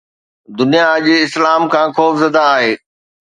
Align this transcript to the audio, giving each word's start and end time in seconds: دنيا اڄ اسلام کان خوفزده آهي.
دنيا 0.57 0.85
اڄ 0.95 1.05
اسلام 1.25 1.61
کان 1.73 1.87
خوفزده 1.95 2.41
آهي. 2.53 2.73